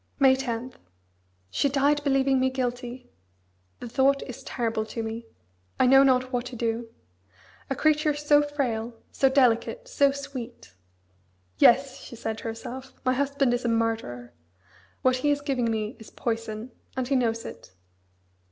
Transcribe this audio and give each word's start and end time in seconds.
May 0.19 0.35
10. 0.35 0.73
She 1.51 1.69
died 1.69 2.03
believing 2.03 2.39
me 2.39 2.49
guilty! 2.49 3.11
The 3.79 3.87
thought 3.87 4.23
is 4.23 4.41
terrible 4.41 4.83
to 4.87 5.03
me. 5.03 5.27
I 5.79 5.85
know 5.85 6.01
not 6.01 6.33
what 6.33 6.47
to 6.47 6.55
do. 6.55 6.89
A 7.69 7.75
creature 7.75 8.15
so 8.15 8.41
frail, 8.41 8.95
so 9.11 9.29
delicate, 9.29 9.87
so 9.87 10.11
sweet. 10.11 10.73
"Yes!" 11.59 11.99
she 11.99 12.15
said 12.15 12.39
to 12.39 12.45
herself, 12.45 12.93
"my 13.05 13.13
husband 13.13 13.53
is 13.53 13.63
a 13.63 13.67
murderer; 13.69 14.33
what 15.03 15.17
he 15.17 15.29
is 15.29 15.39
giving 15.41 15.69
me 15.69 15.95
is 15.99 16.09
poison, 16.09 16.71
and 16.97 17.07
he 17.07 17.15
knows 17.15 17.45
it." 17.45 17.71